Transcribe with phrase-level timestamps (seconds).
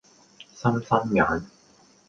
[0.55, 1.45] 心心眼